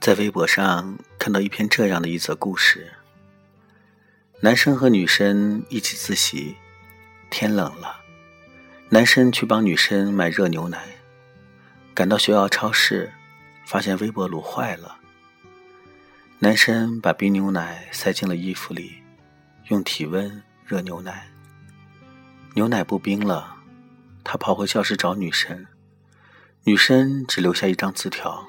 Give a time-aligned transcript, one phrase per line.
[0.00, 2.90] 在微博上看到一篇这样的一则故事：
[4.40, 6.56] 男生和女生一起自习，
[7.28, 8.00] 天冷了，
[8.88, 10.82] 男生去帮女生买热牛奶，
[11.92, 13.12] 赶到学校超市，
[13.66, 14.96] 发现微波炉坏了。
[16.38, 19.02] 男生把冰牛奶塞进了衣服里，
[19.66, 21.26] 用体温热牛奶，
[22.52, 23.56] 牛奶不冰了，
[24.22, 25.66] 他跑回教室找女生，
[26.64, 28.46] 女生只留下一张字条。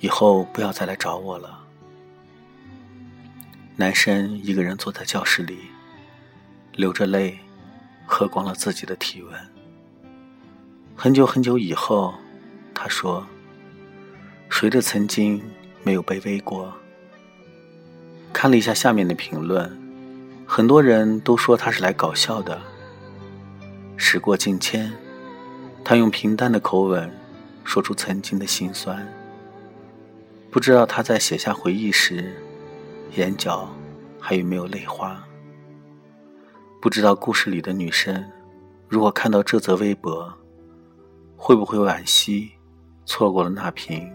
[0.00, 1.62] 以后不要再来找我了。
[3.76, 5.58] 男生一个人坐在教室里，
[6.72, 7.38] 流着泪，
[8.06, 9.38] 喝光了自己的体温。
[10.96, 12.14] 很久很久以后，
[12.72, 13.26] 他说
[14.48, 15.42] ：“谁的曾经
[15.82, 16.72] 没有卑微过？”
[18.32, 19.83] 看了一下下面的评论，
[20.46, 22.60] 很多人都说他是来搞笑的。
[23.96, 24.92] 时过境迁，
[25.84, 27.10] 他用平淡的口吻
[27.64, 29.06] 说出曾经的心酸。
[30.50, 32.32] 不知道他在写下回忆时，
[33.16, 33.68] 眼角
[34.20, 35.20] 还有没有泪花？
[36.80, 38.24] 不知道故事里的女生，
[38.88, 40.32] 如果看到这则微博，
[41.36, 42.52] 会不会惋惜
[43.06, 44.12] 错过了那瓶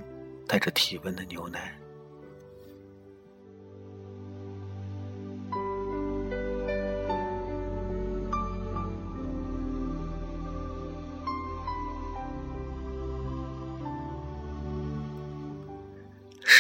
[0.48, 1.78] 带着体温的牛奶？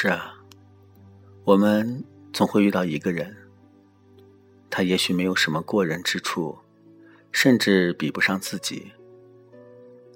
[0.01, 0.33] 是啊，
[1.43, 3.35] 我们总会遇到一个人，
[4.69, 6.57] 他也许没有什么过人之处，
[7.33, 8.93] 甚至比不上自己，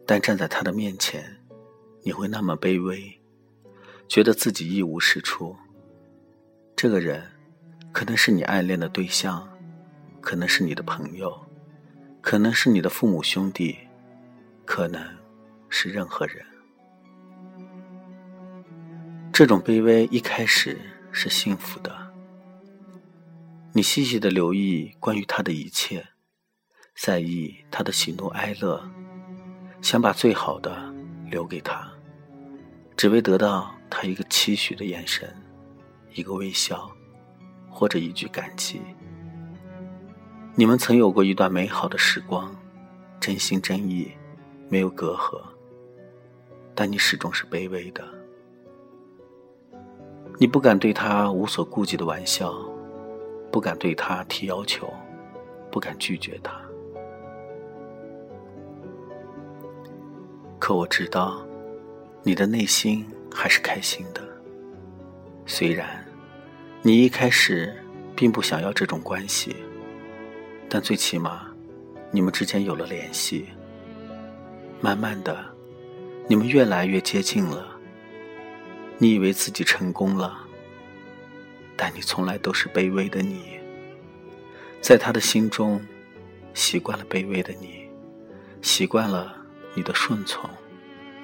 [0.05, 1.37] 但站在他的面前，
[2.01, 3.19] 你会那么卑微，
[4.07, 5.53] 觉得自己一无是处。
[6.77, 7.21] 这个人，
[7.91, 9.45] 可能是你暗恋的对象，
[10.21, 11.37] 可能是你的朋友，
[12.21, 13.77] 可能是你的父母兄弟，
[14.63, 15.05] 可能
[15.67, 16.45] 是任何人。
[19.33, 20.79] 这种卑微一开始
[21.11, 21.91] 是幸福的，
[23.71, 26.05] 你细细的留意关于他的一切，
[26.95, 28.87] 在意他的喜怒哀乐，
[29.81, 30.93] 想把最好的
[31.31, 31.91] 留给他，
[32.95, 35.35] 只为得到他一个期许的眼神，
[36.13, 36.87] 一个微笑，
[37.71, 38.79] 或者一句感激。
[40.53, 42.55] 你们曾有过一段美好的时光，
[43.19, 44.11] 真心真意，
[44.69, 45.41] 没有隔阂，
[46.75, 48.22] 但你始终是卑微的。
[50.39, 52.53] 你不敢对他无所顾忌的玩笑，
[53.51, 54.91] 不敢对他提要求，
[55.71, 56.59] 不敢拒绝他。
[60.59, 61.45] 可我知道，
[62.23, 64.21] 你的内心还是开心的。
[65.45, 66.05] 虽然，
[66.81, 67.73] 你一开始
[68.15, 69.55] 并不想要这种关系，
[70.69, 71.47] 但最起码，
[72.11, 73.45] 你们之间有了联系。
[74.81, 75.37] 慢慢的，
[76.27, 77.72] 你们越来越接近了。
[78.97, 80.37] 你以为自己成功了，
[81.75, 83.59] 但你从来都是卑微的你。
[84.81, 85.81] 在他的心中，
[86.53, 87.89] 习惯了卑微的你，
[88.61, 89.35] 习惯了
[89.73, 90.49] 你的顺从，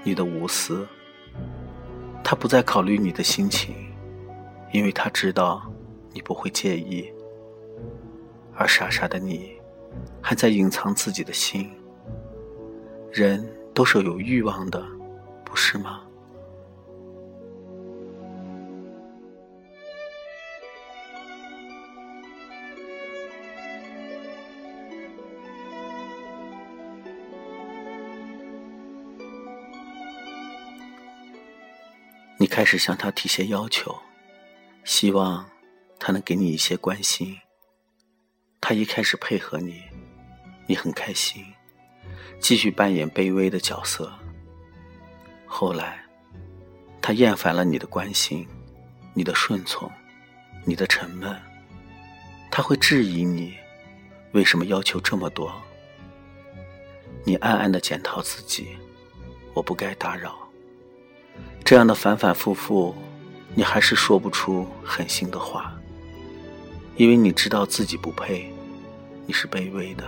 [0.03, 0.87] 你的无私。
[2.23, 3.75] 他不再考虑你的心情，
[4.73, 5.71] 因为他知道
[6.13, 7.11] 你不会介意。
[8.55, 9.51] 而傻傻的你，
[10.21, 11.71] 还在隐藏自己的心。
[13.11, 14.85] 人都是有欲望的，
[15.45, 16.01] 不是吗？
[32.49, 33.97] 开始向他提些要求，
[34.83, 35.49] 希望
[35.99, 37.37] 他能给你一些关心。
[38.59, 39.81] 他一开始配合你，
[40.67, 41.45] 你很开心，
[42.39, 44.11] 继续扮演卑微的角色。
[45.45, 46.03] 后来，
[47.01, 48.47] 他厌烦了你的关心，
[49.13, 49.89] 你的顺从，
[50.65, 51.39] 你的沉闷，
[52.51, 53.55] 他会质疑你
[54.33, 55.53] 为什么要求这么多。
[57.25, 58.77] 你暗暗的检讨自己，
[59.53, 60.38] 我不该打扰。
[61.69, 62.95] 这样的反反复复，
[63.53, 65.71] 你还是说不出狠心的话，
[66.95, 68.51] 因为你知道自己不配，
[69.27, 70.03] 你是卑微的。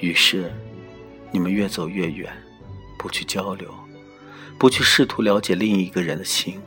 [0.00, 0.52] 于是，
[1.30, 2.28] 你们越走越远，
[2.98, 3.72] 不去交流，
[4.58, 6.60] 不去试图了解另一个人的心，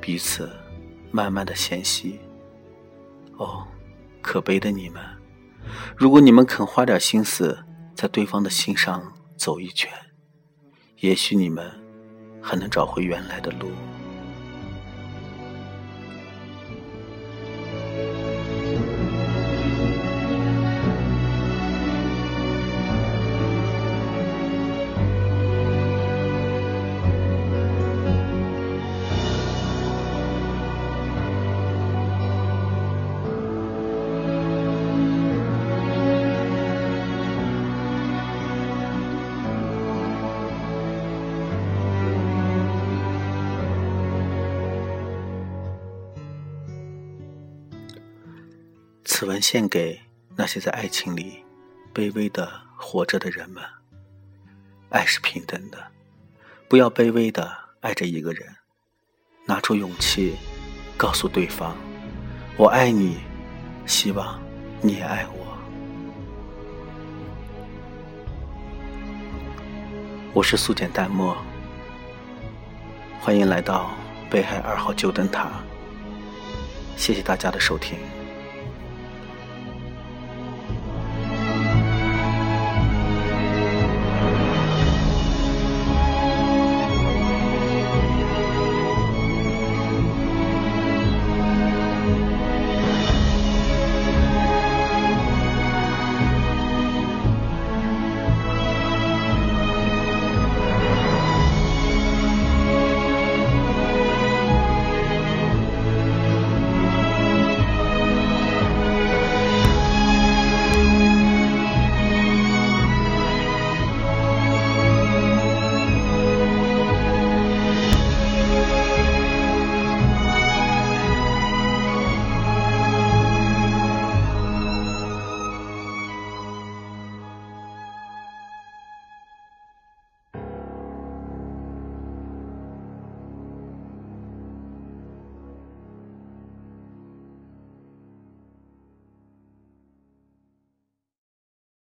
[0.00, 0.48] 彼此
[1.10, 2.20] 慢慢的嫌隙。
[3.36, 3.66] 哦，
[4.22, 5.02] 可悲的你们！
[5.96, 7.58] 如果你们肯花点心思
[7.96, 9.90] 在对方的心上走一圈，
[11.00, 11.87] 也许你们。
[12.40, 13.70] 还能找回原来的路。
[49.18, 50.00] 此文献给
[50.36, 51.44] 那些在爱情里
[51.92, 53.60] 卑微的活着的人们。
[54.90, 55.88] 爱是平等的，
[56.68, 58.46] 不要卑微的爱着一个人，
[59.44, 60.36] 拿出勇气，
[60.96, 61.76] 告诉对方
[62.56, 63.18] ：“我爱你，
[63.86, 64.40] 希望
[64.80, 65.58] 你也爱我。”
[70.32, 71.36] 我是素简淡漠，
[73.20, 73.90] 欢迎来到
[74.30, 75.50] 北海二号旧灯塔。
[76.96, 77.98] 谢谢大家的收听。